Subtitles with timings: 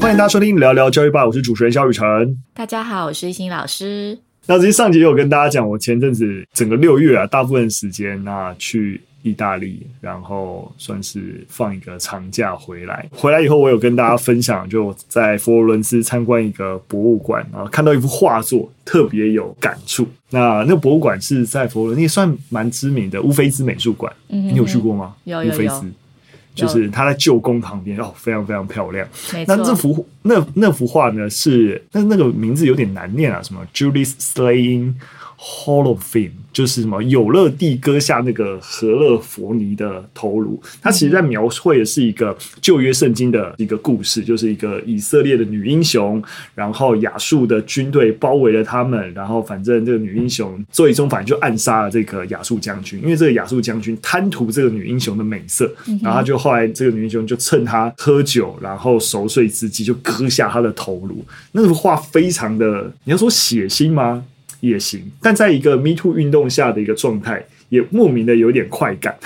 [0.00, 2.04] 欢迎大家收听聊聊教育吧，我是主持人肖雨辰。
[2.54, 4.18] 大家好，我是一心老师。
[4.46, 9.02] 那其实上集有跟大家讲，我前阵子整个六月啊，大部分时间那去。
[9.22, 13.06] 意大利，然后算是放一个长假回来。
[13.12, 20.08] 回来以后，我有跟大家分享，就我在佛罗伦斯参观一个博物馆，然后看到一幅画作，特别有感触。
[20.30, 24.10] 那那个博物馆是在佛罗伦斯，也算蛮知名的乌菲兹美术馆。
[24.30, 25.14] 嗯，你有去过吗？
[25.24, 25.54] 有有有。
[25.54, 25.92] 乌菲兹
[26.60, 29.06] 就是他在旧宫旁边哦，非常非常漂亮。
[29.46, 31.28] 那这幅那那幅画呢？
[31.30, 34.92] 是那那个名字有点难念啊，什么 Julius Slaying
[35.42, 46.22] Hall of Fame 就是什么有乐蒂割下那个何勒佛尼的头颅，他其实在描绘的是一个旧约圣经的一个故事，就是一个以色列的女英雄，
[46.54, 55.72] 然后亚述的军队包围了他们，然后反正这个女英雄最终反正就暗杀了这个亚述将军，因为这个亚述将军贪图这个女英雄的美色，
[56.02, 64.22] 然后他就后来这个女英雄就趁他喝酒然后熟睡之际就割下他的头颅，那幅画非常的，你要说血腥吗？
[64.60, 69.18] 也行，但在一个 Me Too 运动下的一个状态，也莫名的有点快感，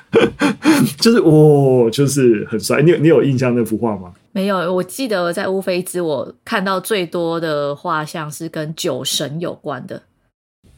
[1.00, 2.82] 就是哦，就是很帅。
[2.82, 4.12] 你有你有印象那幅画吗？
[4.32, 10.02] 没有，我记得在乌菲兹，我看到最多的画像是跟酒神有关的。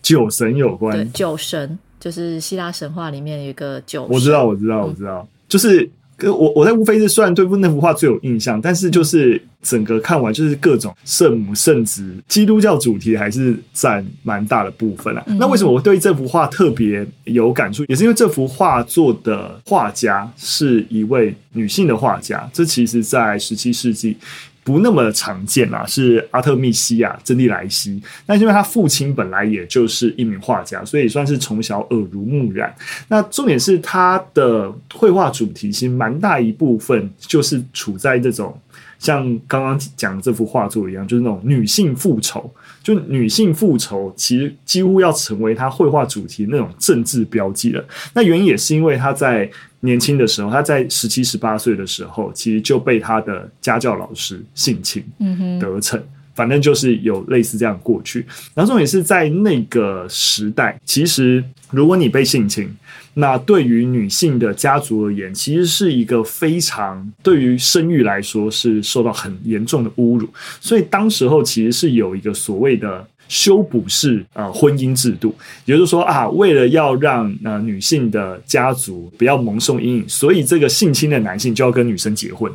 [0.01, 4.15] 酒神有关，对，酒神就是希腊神话里面有一个酒神。
[4.15, 5.89] 我知道，我知道，我知道，嗯、就是。
[6.23, 15.25] 我我在乌菲是虽然对那幅画最有印象，但是就是整个看完就是各种圣母圣子基督教主题还是占蛮大的部分啊。
[15.39, 17.85] 那为什么我对这幅画特别有感触？
[17.89, 24.17] 也是因为这幅画作的画家是一位女性的画家，这其实在十七世纪。
[24.65, 28.01] 不那么常见啦，是阿特密西亚·珍蒂莱西。
[28.27, 32.75] 那因为他父亲本来也就是一名画家，所以算是从小耳濡目染。
[33.09, 38.57] 那重点是他的绘画主题其实蛮大一部分就是处在这种
[38.99, 42.49] 像刚刚讲的这幅画作一样，就是那种女性复仇。
[42.83, 47.85] 就女性复仇，其实几乎要成为他绘画主题那种政治标记了。
[48.15, 49.49] 那原因也是因为他在
[49.81, 56.03] 年轻的时候，他在十七、十八岁的时候，其实就被他的家教老师性侵，嗯哼，得逞。
[56.35, 58.25] 反正就是有类似这样过去。
[58.55, 62.69] 然后重点是在那个时代，其实如果你被性侵，
[63.15, 70.29] 那对于女性的家族而言，其实是一个非常对于生育来说是受到很严重的侮辱。
[70.61, 75.35] 所以当时候其实是有一个所谓的修补式呃婚姻制度，
[75.67, 82.51] 也就是说啊，为了要让呃女性的家族不要蒙受阴影，所以这个性侵的男性就要跟女生结婚。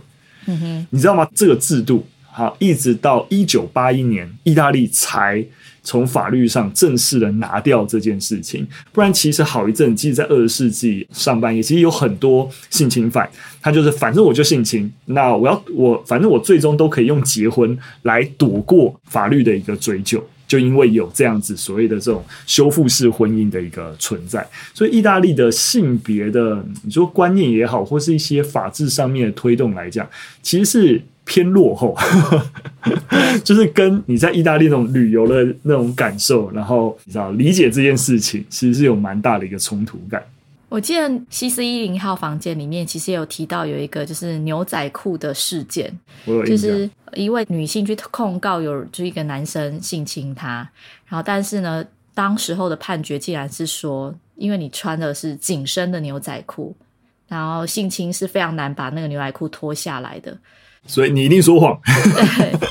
[0.47, 1.27] 嗯哼，你知道吗？
[1.35, 2.05] 这个制度。
[2.37, 5.43] 好，一直到一九八一年，意大利才
[5.81, 8.67] 从法律上正式的拿掉这件事情。
[8.91, 13.27] 不然，其实好一阵，即使在二十世纪上半叶，其实有很多性侵犯，
[13.59, 20.23] 他就是反正我就性侵，那我要我反正我最终都可以用结婚来躲过法律的一个追究。
[20.47, 30.07] 就因为有这样子所谓的这种修复式婚姻的一个存在，所以意大利的性别的你说观念也好，或是一些法制上面的推动来讲，
[30.43, 31.01] 其实是。
[31.27, 31.93] 偏落后，
[33.43, 40.23] 就是跟你在意大利那种旅游的那种感受，然后你知道理解这件事情，其实是有蛮大的一个冲突感。
[40.69, 45.93] 我记得西斯一零号房间里面其实有提到有一个就是牛仔裤的事件，
[46.45, 50.67] 就是一位女性去控告有就一个男生性侵她，
[51.07, 56.75] 然后但是呢，当时候的判决竟然是说，因为你穿的是紧身的牛仔裤，
[57.29, 60.37] 然后性侵是非常难把那个牛仔裤脱下来的。
[60.87, 61.77] 所以你一定说谎，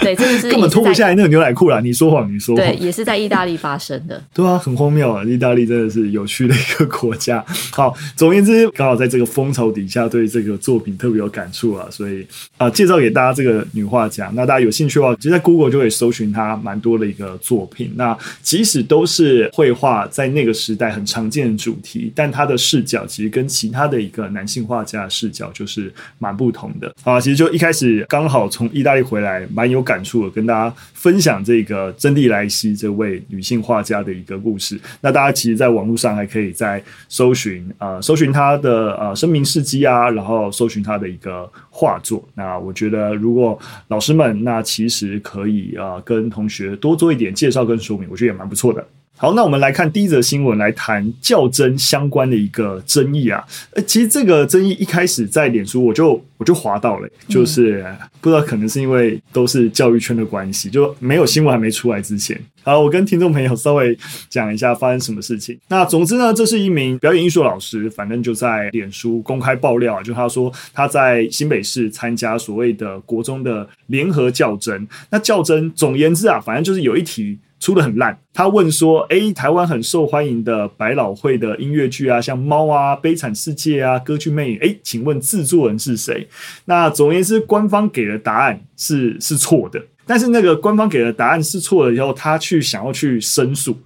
[0.00, 1.81] 对，真的是 根本脱不下来那个牛仔裤啦。
[1.81, 4.21] 你说谎，你说谎，对，也是在意大利发生的。
[4.32, 5.22] 对啊，很荒谬啊！
[5.22, 7.44] 意大利真的是有趣的一个国家。
[7.72, 12.22] 好，总而言之，刚好在这个风潮底下，对这个作品特别有感触啊，所以
[12.56, 14.31] 啊、呃，介绍给大家这个女画家。
[14.34, 17.93] 那大家有兴趣的话，其实在 Google 就可以搜寻她蛮多的一个作品。
[17.97, 26.91] 那即使都是绘画在那个时代很常见的主题，但她的视角其实跟其他的一个男性画家的视角就是蛮不同的。
[27.04, 28.06] 啊，其实就一开始。
[28.09, 34.79] 刚好从意大利回来，蛮有感触的，跟大家分享这个珍蒂莱西这位女性画家的一个故事。
[35.01, 42.27] 那大家其实，在网络上还可以再搜寻啊、呃，搜寻她的呃生平事迹啊，然后搜寻她的一个画作。
[42.35, 43.59] 那我觉得，如果
[43.89, 48.87] 老师们那其实可以啊、呃，跟同学多做一点介绍跟说明，我觉得也蛮不错的。
[49.18, 53.42] 好，那我们来看第一则新闻，来谈较真相关的一个争议啊。
[53.71, 57.83] 呃，其实这个争议一开始在脸书我就我就滑到了，就是
[58.21, 62.39] 不知道可能是因为都是教育圈的关系，就没有新闻还没出来之前。
[62.63, 63.97] 好，我跟听众朋友稍微
[64.28, 65.59] 讲一下发生什么事情。
[65.69, 74.86] 那总之呢，这是一名表演艺术老师，反正就在脸书公开爆料，就他说他在新北市参加所谓的国中的联合较真。
[75.09, 77.39] 那较真总言之啊，反正就是有一题。
[77.59, 86.29] 出得很烂，他问说：“诶，台湾很受欢迎的百老汇的音乐剧啊，像《猫》啊、《悲惨世界》啊、《歌剧魅影》，诶，请问制作人是谁？”
[86.67, 93.77] 那总而言之，官方给的答案是是错的，但是那个官方给的答案是错了以后，他去想要去申诉。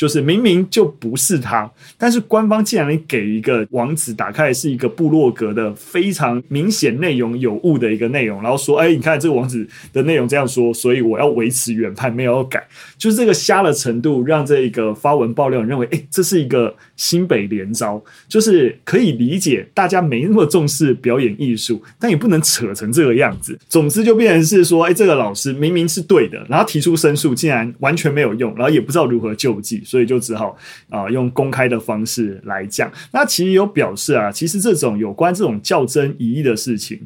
[0.00, 12.66] 就是明明就不是他，但是官方竟然给一个网址，打开是一个部落格的非常明显内容有误的一个内容，然后说：“哎，你看这个网址的内容这样说，所以我要维持原判，没有要改。”
[12.96, 23.58] 就是这个瞎的程度，让这一个发文爆料人认为：“哎，这是一个新北联招。”就是可以理解大家没那么重视表演艺术，但也不能扯成这个样子。
[23.70, 30.54] 总之就变成是说：“哎，这个老师明明是对的，然后提出申诉，竟然完全没有用，然后也不知道如何救济。”所以就只好
[30.90, 32.92] 啊、用公开的方式来讲。
[33.12, 37.00] 那其实有表示啊，其实这种有关这种较真疑义的事情，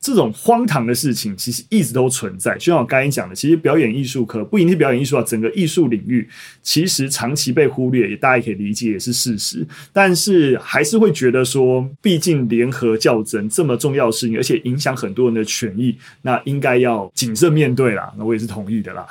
[0.00, 2.54] 这种荒唐的事情，其实一直都存在。
[2.54, 6.28] 就像我刚才讲的，其实表演艺术科不一定是表演艺术啊，整个艺术领域
[6.62, 9.66] 其实长期被忽略，也大家也可以理解，也是事实。
[9.92, 18.12] 但是还是会觉得说，毕竟联合较真这么重要的事情，而且影响很多人的权益，那应该要谨慎面对啦。
[18.16, 19.06] 那我也是同意的啦。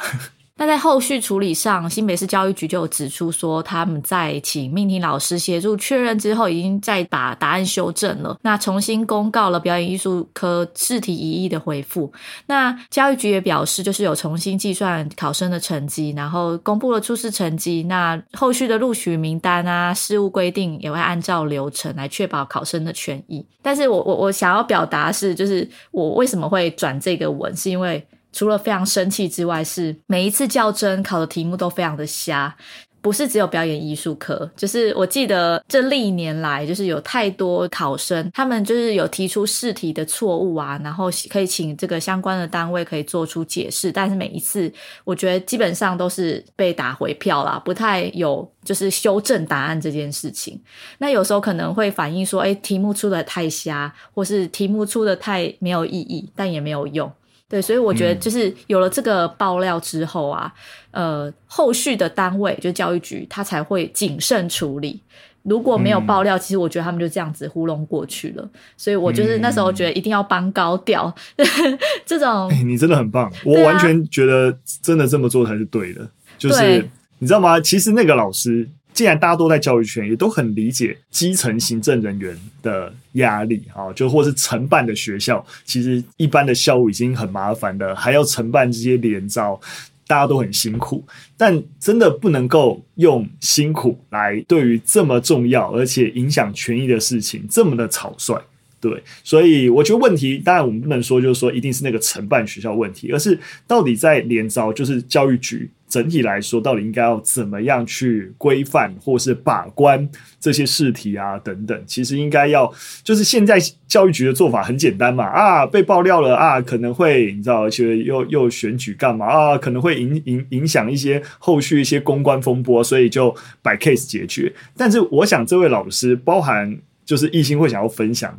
[0.57, 8.35] 那在后续处理上，新北市教育局就有指出说，他们在请命题老师协助确认之后，已经再把答案修正了。
[8.41, 12.11] 那重新公告了表演艺术科试题疑义的回复。
[12.47, 17.83] 那教育局也表示，就是有重新计算考生的成绩，然后公布了初试成绩。
[17.83, 23.45] 那后续的录取名单啊，事务规定也会按照流程来确保考生的权益。
[23.61, 28.03] 但是我我我想要表达是，就是我为什么会转这个文，是因为。
[28.31, 32.55] 除了非常生气之外，是每一次较真考的题目都非常的瞎，
[33.01, 44.71] 不是只有表演艺术科，就是我记得这历年来，就是有太多考生，他们就是有提出试题的错误啊，然后可以请这个相关的单位可以做出解释，但是每一次
[45.05, 50.59] 我觉得基本上都是被打回票啦，不太有就是修正答案这件事情。
[50.97, 57.09] 那有时候可能会反映说，哎，题目出的太瞎，或是题目出的太没有意义，但也没有用。
[57.49, 60.53] 对，所以我觉得就是有了这个爆料之后啊，
[60.91, 65.01] 嗯、呃，后续的单位就教育局，他才会谨慎处理。
[65.43, 68.49] 如果没有爆料，嗯、其实我觉得他们就这样子糊弄过去了。
[68.75, 71.47] 所以我就是那时候觉得一定要帮高调，嗯、
[72.05, 72.63] 这种、欸。
[72.63, 76.05] 你真的很棒，我完全觉得真的这么做才是对的。
[76.37, 76.85] 就是
[77.19, 77.59] 你知道吗？
[77.61, 78.67] 其实那个老师。
[78.97, 89.61] 既然大家都在教育圈，也都很理解基层行政人员的压力啊，就或是承办的学校，其实一般的校务已经很麻烦了，还要承办这些连招，
[90.07, 91.05] 大家都很辛苦。
[91.37, 98.41] 但真的不能够用辛苦来对于这么重要而且影响权益的事情这么的草率。
[98.79, 110.07] 对，所以我觉得问题，当然我们不能说就是说一定是那个承办学校问题，而是到底在连招，就是教育局整体来说，到底应该要怎么样去规范或是把关
[110.39, 111.81] 这些试题啊等等。
[111.85, 112.71] 其实应该要，
[113.03, 113.57] 就是现在
[113.87, 124.53] 教育局的做法很简单嘛，啊，被爆料了啊，可能会你知道，觉得又又选举干嘛啊，可能会影影影响一些后续一些公关风波，所以就摆 case 解决。
[124.75, 128.37] 但是我想这位老师，包含就是一心会想要分享。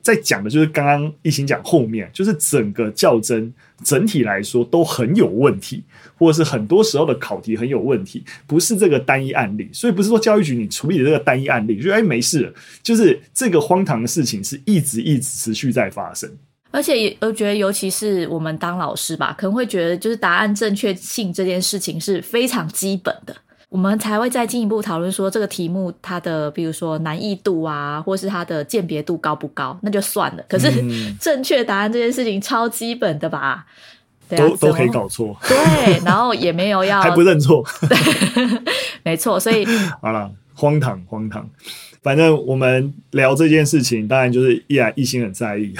[0.00, 3.52] 在讲的就是刚刚亦欣讲后面，就是整个教甄
[3.84, 5.82] 整体来说都很有问题，
[6.16, 9.68] 或者是很多时候的考题很有问题，不是这个单一案例。
[9.72, 16.30] 所以不是说教育局你处理这个单一案例，就哎没事，就是这个荒唐的事情是一直一直持续在发生。
[16.72, 23.34] 而且也我觉得，尤其是我们当老师吧，可能会觉得就是答案正确性这件事情是非常基本的。
[23.70, 30.42] 我们才会再进一步讨论说这个题目它的，比如说难易度啊，或是它的鉴别度高不高，那就算了。
[30.48, 30.68] 可是
[31.20, 33.64] 正确答案这件事情超基本的吧？
[34.28, 35.36] 对啊，都都可以搞错。
[35.48, 37.64] 对，然后也没有要 还不认错。
[37.88, 37.96] 对，
[39.04, 39.38] 没错。
[39.38, 39.64] 所以
[40.02, 41.48] 好了，荒唐荒唐。
[42.02, 45.74] 反正我们聊这件事情，当然就是依然一心很在意。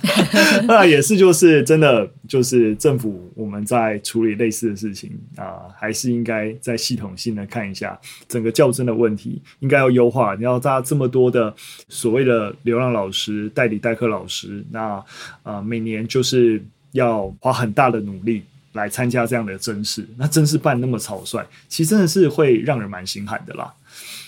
[0.68, 10.34] 那也是，就是真的，就是政府我们在处理类似的事情啊、呃，还是应该在系统性的看一下整个教甄的问题，应该要优化。
[10.34, 11.54] 你要大家这么多的
[11.88, 15.02] 所谓的流浪老师、代理代课老师，那
[15.42, 18.42] 啊、每年就是要花很大的努力。
[18.74, 23.72] 来参加这样的甄试，那甄试办那么草率，其实真的是会让人蛮心寒的啦。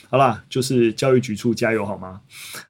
[0.08, 2.20] 好啦，就是教育局处加油好吗？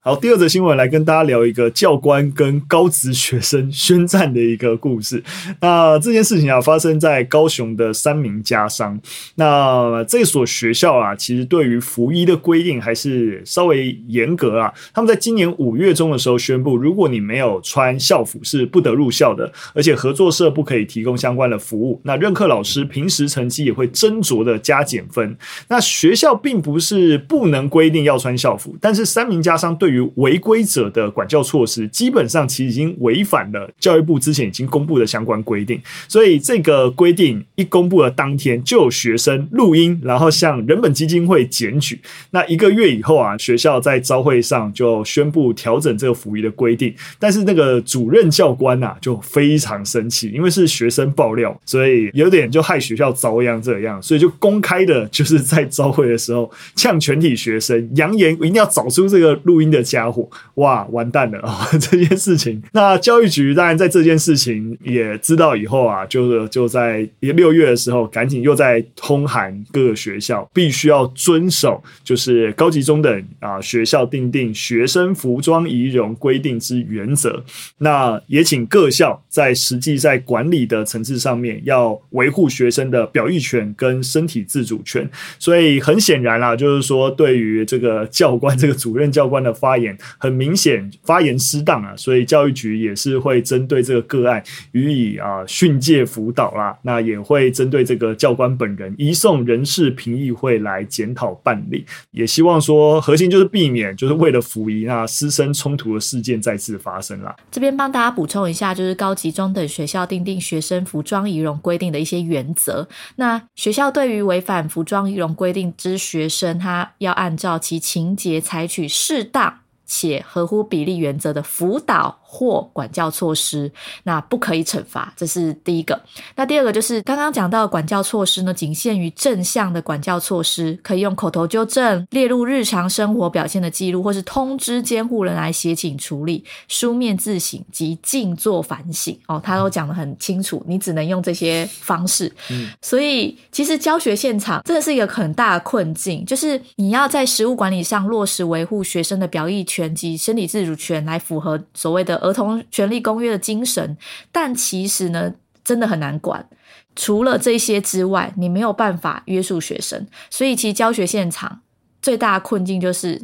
[0.00, 5.22] 好，第二则新闻来跟大家聊一个教官跟高职学生宣战的一个故事。
[5.60, 8.98] 那这件事情啊，发生在高雄的三民家商。
[9.34, 14.72] 那这所学校啊，其实对于服仪的规定还是稍微严格啊。
[14.94, 22.00] 他们在今年五月中的时候宣布，如果你没有穿校服，是不得入校的，而且合作社不可以提供相关的服务。
[22.04, 25.36] 那任课老师平时成绩也会斟酌的加减分。
[25.68, 27.25] 那学校并不是。
[27.28, 35.80] 不能规定要穿校服，但是三名家商对于违规者的管教措施，基本上其实已经违反了教育部之前已经公布的相关规定。
[36.06, 42.00] 所以这个规定一公布的当天，就有学生录音，然后向人本基金会检举。
[42.30, 46.94] 那一个月以后啊，学校在招会上就宣布调整这个服仪的规定。
[47.18, 57.15] 但是那个主任教官呐、啊，就非常生气，因为是学生爆料，所以有点就害学校遭殃这样，所以就公开的就是在招会的时候呛全。
[57.16, 61.66] 全体学生扬言一定要找出这个录音的家伙，哇，完蛋了啊！
[61.80, 77.42] 这件事情，那教育局当然在这件事情也知道以后啊，就是就在六月的时候，赶紧又在通函各个学校，必须要遵守就是高级中等啊学校订定学生服装仪容规定之原则。
[77.78, 85.08] 那也请各校在实际在管理的层次上面，要维护学生的表意权跟身体自主权。
[85.38, 87.05] 所以很显然啦，就是说。
[87.10, 96.76] 对于这个教官，这个主任教官的发言，很明显发言失当啊，所以教育局也是会针对这个个案予以啊训诫辅导啦。
[96.82, 101.84] 那也会针对这个教官本人移送人事评议会来检讨办理。
[102.10, 107.34] 也希望说，核心就是避免就是为了服仪那师生冲突的事件再次发生啦。
[107.50, 112.86] 这边帮大家补充一下，就是高级中等学校订定学生服装仪容规定的一些原则。
[113.16, 123.70] 那学校对于违反服装仪容规定之学生，他要按照其情节采取适当且合乎比例原则的辅导或管教措施，
[124.02, 125.98] 那不可以惩罚，这是第一个。
[126.34, 139.16] 那第二个就是刚刚讲到的管教措施呢，仅限于正向的管教措施，可以用口头纠正、列入日常生活表现的记录，或是通知监护人来协请处理、书面自省及静坐反省。
[139.28, 142.30] 哦，他都讲得很清楚，你只能用这些方式。
[142.50, 152.15] 嗯，所以其实教学现场真的是一个很大的困境，就是你要在实务管理上落实维护学生的表意权及身体自主权，来符合所谓的。
[152.18, 153.96] 儿童权利公约的精神，
[154.32, 156.48] 但其实呢，真的很难管。
[156.94, 161.60] 除了这些之外，你没有办法约束学生，所以其实教学现场
[162.00, 163.20] 最大的困境就是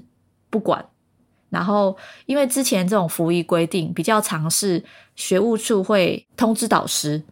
[0.50, 0.84] 不管。
[1.48, 1.96] 然后，
[2.26, 4.82] 因为之前这种服役规定比较常是
[5.16, 7.22] 学务处会通知导师，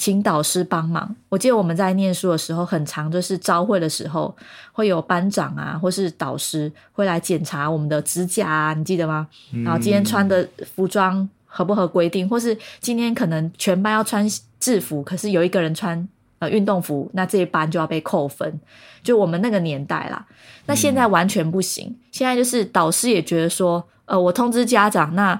[0.00, 1.14] 请导师帮忙。
[1.28, 4.34] 我记得我们在念书的时候，很常就是朝会的时候，
[4.72, 9.28] 会有班长啊，或是导师会来检查我们的指甲啊，你记得吗？
[9.62, 14.26] 然后今天穿的服装合不合规定，或是今天可能全班要穿
[14.58, 18.58] 制服，可是有一个人穿呃运动服，那这一班就要被扣分。
[19.02, 20.26] 就我们那个年代啦，
[20.64, 21.94] 那现在完全不行。
[22.10, 25.38] 现在就是导师也觉得说，呃，我通知家长，那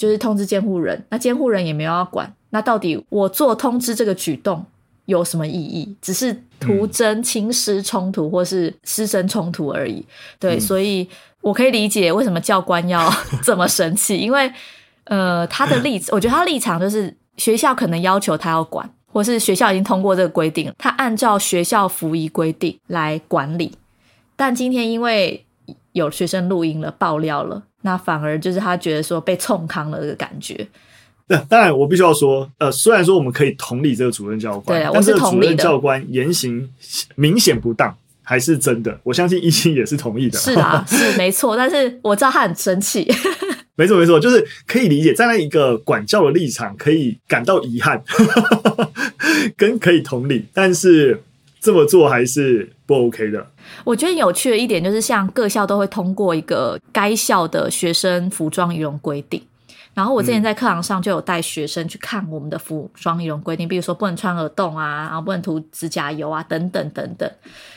[0.00, 2.32] 就是通知监护人，那监护人也没有要管。
[2.48, 4.64] 那到底我做通知这个举动
[5.04, 5.94] 有什么意义？
[6.00, 10.02] 只是徒增亲师冲突或是师生冲突而已。
[10.38, 11.06] 对，嗯、所以
[11.42, 13.12] 我可以理解为什么教官要
[13.44, 14.50] 这么生气，因为
[15.04, 23.76] 呃，他的立，我觉得他立场就是学校可能要求他要管，或是学校已经通过这个规定，他按照学校服役规定来管理。
[24.34, 25.44] 但今天因为
[25.92, 30.66] 有学生录音了、爆料了，那反而就是他觉得说被冲康了的感觉。
[31.48, 36.68] 当然，我必须要说，呃，虽然说我们可以同理这个主任教官，对，但是主任教官言行
[37.14, 38.98] 明显不当，还是真的。
[39.04, 40.36] 我相信一心也是同意的。
[40.36, 41.56] 是啊， 是没错。
[41.56, 43.08] 但是我知道他很生气。
[43.76, 48.02] 没错，没错，就是可以理解，站在一个管教的立场，可以感到遗憾，
[49.56, 51.22] 跟可以同理，但是
[51.60, 53.46] 这么做还是不 OK 的。
[53.84, 59.42] 我觉得有趣的一点就是，像各校都会通过一个该校的学生服装仪容规定。
[59.92, 67.30] 然后我之前在课堂上就有带学生去看我们的服装仪容规定，比如说不能穿耳洞啊，然后不能涂指甲油啊，等等等等。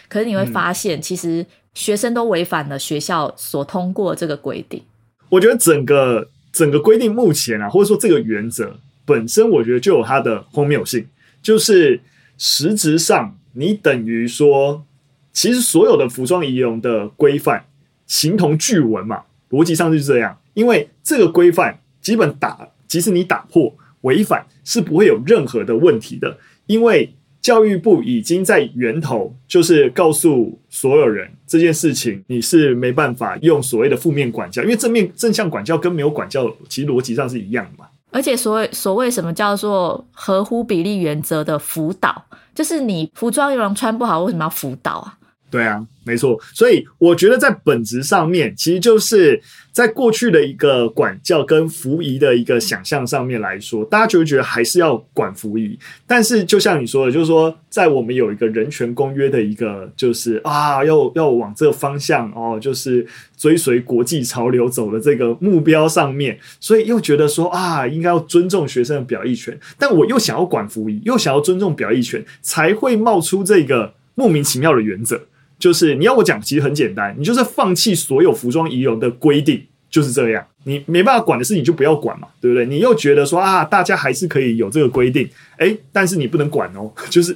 [0.07, 4.81] 可是你会发现，其实学生都违反了学校所通过的这个规定。
[5.27, 11.05] 我觉得整个整个规定目前啊，或者说这个原则本身，我觉得就有它的荒谬性，
[11.41, 11.99] 就是
[12.37, 14.85] 实质上你等于说，
[15.31, 17.65] 其实所有的服装仪容的规范
[18.05, 21.79] 形同具文嘛，逻辑上就是这样，因为这个规范。
[22.03, 26.37] 基本打，即使你打破违反，是不会有任何的问题的。
[26.65, 37.87] 因为教育部已经在源头就是告诉所有人这件事情，你是没办法用所谓的负面管教，因为正面正向管教跟没有管教其实逻辑上是一样的嘛。
[38.13, 42.23] 而且所谓所谓什么叫做合乎比例原则的辅导，
[42.55, 45.17] 就是你服装有人穿不好，为什么要辅导啊？
[45.49, 46.39] 对啊，没错。
[46.53, 49.41] 所以我觉得在本质上面，其实就是
[49.71, 55.77] 在过去的一个管教跟服仪的一个想象上面来说，大家就会觉得还是要管服仪。
[56.05, 63.05] 但是就像你说的，就是说在我们有一个人权公约的一个，就是啊，要要往这个方向哦，就是
[63.35, 75.19] 追随国际潮流走的这个目标上面，所以又觉得说啊，应该要尊重学生的表意权，但我又想要管服仪，又想要尊重表意权，才会冒出这个莫名其妙的原则。
[75.63, 80.45] 就是你要我讲，其实很简单，你就是放弃所有服装仪容的规定，就是这样。
[80.65, 82.65] 你没办法管的事情就不要管嘛，对不对？
[82.65, 85.25] 你又觉得说啊，大家还是可以有这个规定，
[85.59, 87.33] 诶，但是你不能管哦， 就是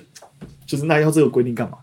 [0.66, 1.78] 就是那要这个规定干嘛？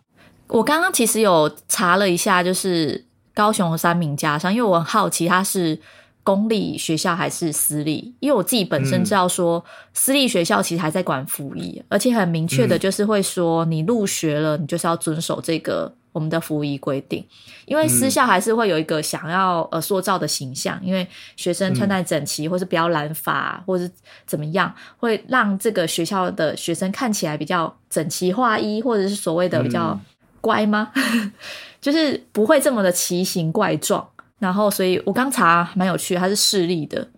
[0.48, 5.78] 我刚刚其实有查了一下，就是高雄的三民家商，因为我很好奇它是
[6.22, 15.90] 公立学校还是私立，因为我自己本身知道说私立学校其实还在管服仪，而且很明确的就是会说你入学了，你就是要遵守这个。
[16.14, 17.26] 我们的服仪规定，
[17.66, 21.04] 因为私校还是会有一个想要呃塑造的形象，嗯、因为
[21.34, 23.90] 学生穿戴整齐，或是比较染发，或是
[24.24, 29.98] 怎么样，会让这个学校的学生看起来比较整齐划一，或者是所谓的比较
[30.40, 30.92] 乖吗？
[30.94, 31.32] 嗯、
[31.82, 34.08] 就是不会这么的奇形怪状。
[34.38, 37.08] 然后，所以我刚查蛮有趣的，它是市立的，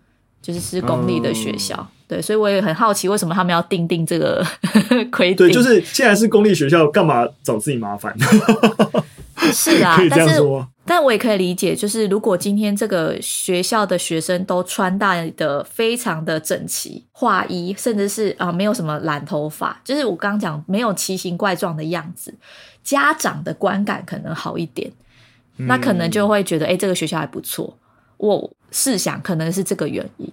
[0.46, 1.74] 就是是公立的学校。
[1.76, 4.40] 哦对，所以我也很好奇，为什么他们要订定这个
[5.10, 5.48] 规定？
[5.48, 8.16] 对，就是既然是公立学校，干嘛找自己麻烦？
[9.52, 10.64] 是啊，可以这样说。
[10.86, 22.32] 但是，但我也可以理解，就是如果今天这个学校的学生都穿戴的非常的整齐、划一，甚至是啊、呃、没有什么染头发，就是我刚刚讲没有奇形怪状的样子，
[22.84, 24.88] 家长的观感可能好一点，
[25.56, 27.76] 嗯、那可能就会觉得，哎，这个学校还不错。
[28.16, 30.32] 我试想，可能是这个原因。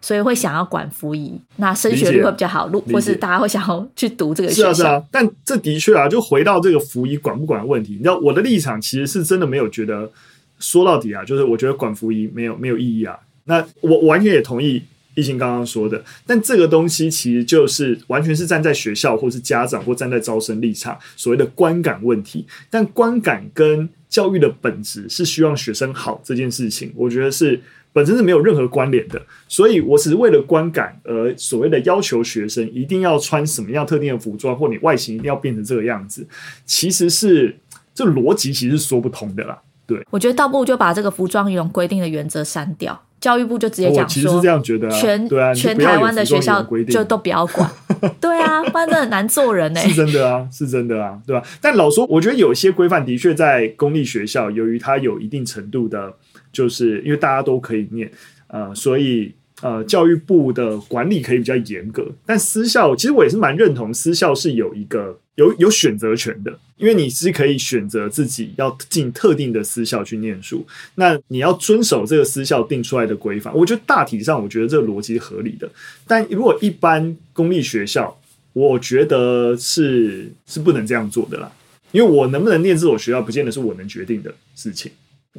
[0.00, 4.74] 所以会想要管服仪，那升学率会比较好，或是大家会想要去读这个学校。
[4.74, 5.02] 是啊，是啊。
[5.10, 7.92] 但这的确啊，就回到这个服仪管不管的问题。
[7.92, 10.10] 你知道我的立场其实是真的没有觉得，
[10.58, 13.18] 说到底啊，就是我觉得管服仪没有没有意义啊。
[13.44, 14.82] 那我完全也同意
[15.14, 22.46] 懿心刚刚说的，但这个东西其实就是完全是站在学校或是家长或站在招生立场所谓的观感问题。
[22.70, 27.60] 但观感跟教育的本质是希望学生好这件事情，我觉得是。
[27.94, 36.26] 本身是没有任何关联的，所以我只是为了观感而所谓的要求学生一定要穿什么样特定的服装，或你外形一定要变成这个样子，
[36.66, 37.56] 其实是
[37.94, 39.56] 这逻辑其实是说不通的啦。
[39.86, 47.70] 对，我觉得倒不如就把这个服装仪容规定的原则删掉，教育部就直接讲说，实是这样觉得啊，全对啊，全台湾的学校就都不要管，
[48.20, 49.88] 对啊，不然真的很难做人呢、欸。
[49.88, 51.42] 是真的啊，是真的啊，对吧？
[51.62, 56.12] 但老说，我觉得有些规范的确在公立学校，由于它有一定程度的。
[56.54, 58.08] 就是因为大家都可以念，
[58.46, 62.06] 呃，所以呃，教育部的管理可以比较严格。
[62.26, 70.66] 但私校其实我也是蛮认同，私校是有一个有有选择权的，因为你是可以选择自己要进特定的私校去念书。
[70.96, 75.70] 那你要遵守这个私校定出来的规范，我觉得大体上我觉得这个逻辑合理的。
[76.06, 78.18] 但如果一般公立学校，
[78.52, 81.50] 我觉得是是不能这样做的啦，
[81.92, 84.90] 因为我能不能念这所学校，不见得是我能决定的事情。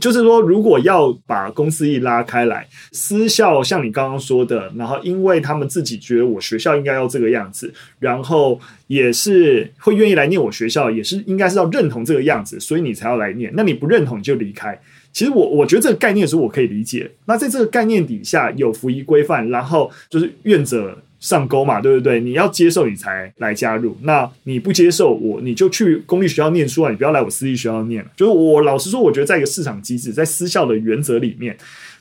[0.02, 13.52] 就是说，如果要把公司一拉开来，私校像你刚刚说的，然后因为他们自己觉得我学校应该要这个样子，然后也是会愿意来念我学校，也是应该是要认同这个样子，所以你才要来念。
[13.56, 14.78] 那你不认同你就离开。
[15.14, 17.10] 其实我我觉得这个概念是我可以理解。
[17.26, 22.22] 那在这个概念底下有服役规范，然后就是愿者上钩嘛，对不对？
[22.22, 28.06] 你要接受你才来加入，那你不接受我，你就去公立学校念书啊，你不要来我私立学校念。
[28.16, 31.58] 就是我老实说，我觉得在一个市场机制，在私校的原则里面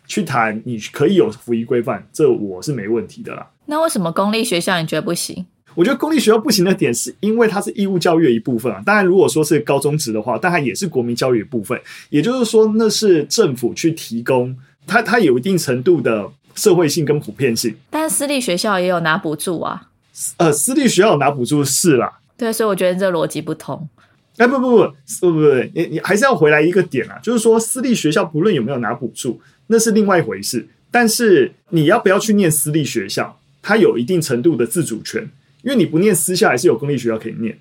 [0.07, 3.49] 去谈，你可以有服役规范，这我是没问题的啦。
[3.65, 5.47] 那为什么公立学校你觉得不行？
[5.75, 8.83] 我觉得公立学校不行的点是因为它是义务教育的一部分啊。
[8.85, 11.81] 当然，如果说是高中职的话，但它也是国民教育的部分。
[12.11, 14.55] 也就是说，那是政府去提供，
[14.87, 16.31] 它它有一定程度的。
[16.55, 19.89] 社会性跟普遍性，但私立学校也有拿补助啊。
[20.37, 23.89] 呃，私立学校有拿补助是啦，对，所以我觉得这逻辑不通。
[24.37, 24.77] 哎，不不不
[25.21, 25.41] 不不不，
[25.75, 30.69] 你你还是要回来一个点啊，就是说私立学校不论有没有拿补助，那是另外一回事。
[30.91, 35.29] 但是你要不要去念私立学校，它有一定程度的自主权，
[35.63, 37.59] 因为你不念私校，还是有公立学校可以念。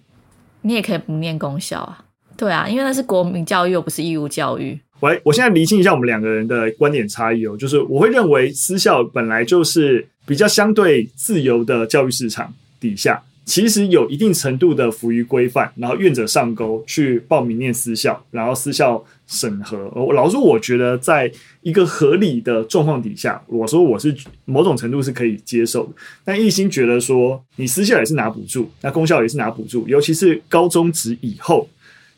[0.62, 2.06] 你也可以不念公校啊，
[2.38, 4.80] 对啊，因为那是国民教育，又不是义务教育。
[5.04, 19.92] 喂，我现在厘清一下我们两个人的观点差异哦，就是我会认为私校本来就是比较相对自由的教育市场底下，其实有一定程度的服于规范，然后愿者上钩去报名念私校，然后私校审核。
[19.94, 21.30] 我老实说，我觉得在
[21.64, 25.92] 一个合理的状况底下，我说我是某种程度是可以接受的。
[26.24, 31.68] 但一心觉得说，你私校也是拿补助，那公校也是拿补助，尤其是高中职以后，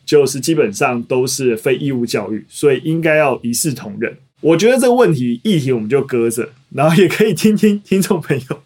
[0.05, 4.15] 就是基本上都是非义务教育，所以应该要一视同仁。
[4.41, 8.61] 我觉得这个问题议题我们就搁着，然后也可以听听听众朋友。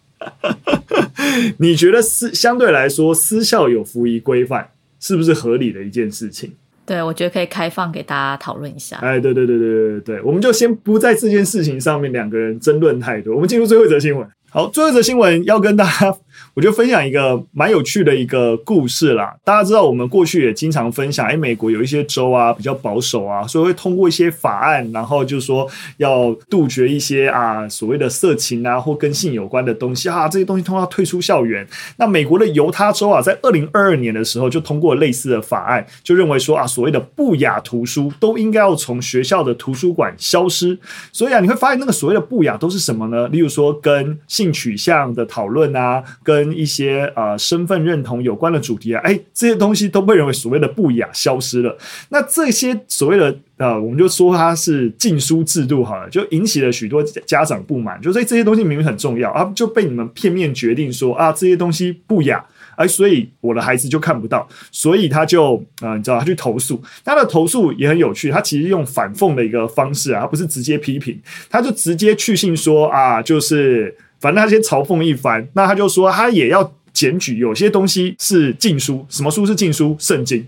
[1.58, 4.68] 你觉得私相对来说私校有服役规范，
[5.00, 6.50] 是不是合理的一件事情？
[6.84, 8.96] 对，我觉得可以开放给大家讨论一下。
[8.96, 14.28] 哎，对对对对对对对，我们就先不在这件事情上面两个人争论太多，我们进入最后一则新闻。
[14.52, 16.12] 好，最后一则新闻要跟大家。
[16.54, 19.36] 我就分享一个蛮有趣的一个故事啦。
[19.44, 31.66] 大家知道，我们过去也经常分享，哎，美国有一些州啊比较保守啊，所以会通过一些法案，然后就是说要杜绝一些啊所谓的色情啊或跟性有关的东西啊，这些东西通常退出校园。
[31.98, 40.76] 那美国的犹他州啊，在二零二二年的时候就通过类似的法案，就认为说啊，所谓的不雅图书都应该要从学校的图书馆消失。
[41.12, 43.28] 所以啊，你会发现那个所谓的不雅都是什么呢？
[43.28, 51.76] 例如说跟性取向的讨论啊，跟一些呃身份认同有关的主题啊，哎，这些东西都被认为所谓的不雅消失了。
[52.08, 62.42] 那这些所谓的呃，我们就说它是禁书制度好了，就引起了许多家长不满，就说这些东西明明很重要啊，就被你们片面决定说啊这些东西不雅，
[62.76, 73.94] 哎，所以我的孩子就看不到，所以他就啊、你知道他去投诉，他的投诉也很有趣，他其实用反讽的一个方式啊，他不是直接批评，他就直接去信说啊，就是。
[74.20, 79.06] 反正他先嘲讽一番，那他就说他也要检举，有些东西是禁书。
[79.08, 79.96] 什么书是禁书？
[79.98, 80.46] 圣经。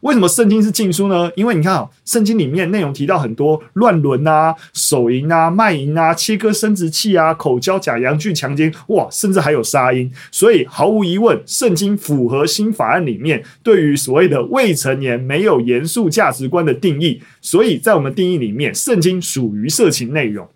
[0.00, 1.30] 为什么圣经是禁书呢？
[1.36, 10.10] 因为你看啊，圣经里面内容提到很多乱伦啊、手淫啊、卖淫啊、切割生殖器啊、口交、假阳具、强奸，哇，甚至还有杀婴。
[10.32, 17.22] 所以毫无疑问，圣经符合新法案里面对于所谓的未成年没有严肃价值观的定义。
[17.40, 20.48] 所以在我们定义里面，圣经属于色情内容。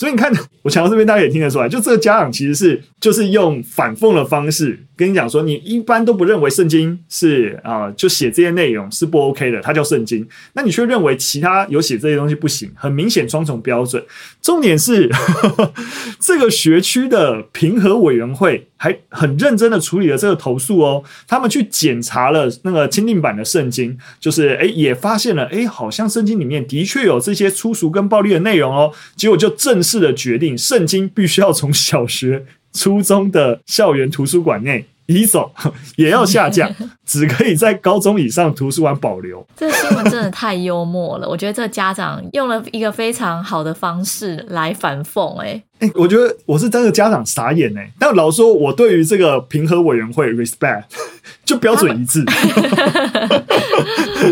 [0.00, 0.32] 所以你看，
[0.62, 4.82] 我讲到这边，大家也听得出来，就这个家长其实是就是用反讽的方式。
[5.00, 10.28] 跟你讲说，你一般都不认为圣经是啊、就写这些内容是不 OK 的，它叫圣经。
[10.52, 14.04] 那你却认为其他有写这些东西不行，很明显双重标准。
[14.42, 15.72] 重点是呵呵
[16.20, 32.44] 这个学区的评核委员会还很认真的处理了这个投诉哦，他们去检查了那个钦定版的圣经，就是诶也发现了诶好像圣经里面的确有这些粗俗跟暴力的内容哦，结果就正式的决定，圣经必须要从小学。
[32.72, 35.52] 初中的校园图书馆内移走，
[35.96, 36.70] 也要下架，
[37.04, 39.44] 只可以在高中以上图书馆保留。
[39.56, 45.46] 这个新闻真的太幽默了，我觉得这个家长用了一个非常好的方式来反讽、欸。
[45.48, 50.84] 哎，哎，我觉得我是真的家长傻眼哎、欸，但老实说我对于这个评核委员会 respect
[51.44, 52.24] 就标准一致，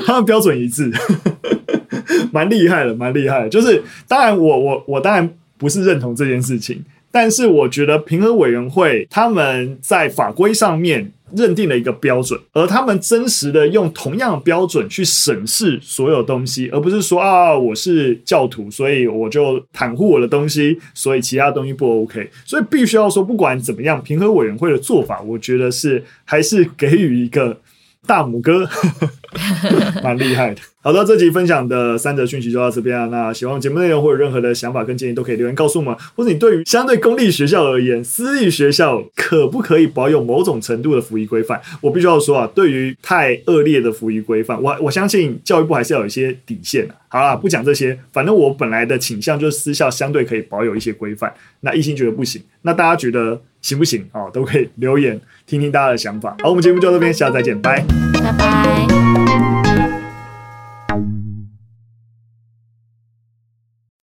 [0.07, 0.93] 他们标准一致，
[2.31, 3.49] 蛮厉害的，蛮厉害的。
[3.49, 6.85] 就是当然我，我我我当然不是认同这件事情。
[7.11, 22.31] 但是我觉得平衡委员会他们在法规上面认定了一个标准，而他们真实的用同样的标准去审视所有东西，而不是说啊，我是教徒，所以我就袒护我的东西，所以其他东西不 OK。
[22.47, 27.59] 所以必须要说，不管怎么样，平衡委员会的做法，我觉得是还是给予一个
[28.09, 28.67] 大拇哥，
[30.03, 30.61] 蛮厉害的。
[30.81, 33.07] 好的，这集分享的三则讯息就到这边了。
[33.09, 35.95] 那喜欢节目内容或者任何的想法跟建议，都可以留言告诉我们。
[36.17, 41.61] 或者你对于相对公立学校而言，私立学校可不可以保有某种程度的服仪规范？
[41.83, 46.95] 我必须要说啊，对于太恶劣的服仪规范，我我相信教育部还是要有一些底线的。
[47.09, 51.31] 好啦，不讲这些，反正我本来的倾向就是私校相对可以保有一些规范。
[51.61, 54.09] 那一心觉得不行，那大家觉得行不行？
[54.13, 56.35] 哦，都可以留言听听大家的想法。
[56.43, 59.18] 好，我们节目就到这边，下次再见，拜拜拜。